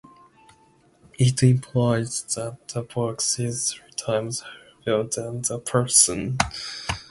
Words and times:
It 1.19 1.43
implies 1.43 2.23
that 2.33 2.69
the 2.69 2.81
box 2.81 3.37
is 3.37 3.73
three 3.73 3.91
times 3.91 4.41
heavier 4.83 5.03
than 5.03 5.43
the 5.43 5.59
person. 5.59 6.39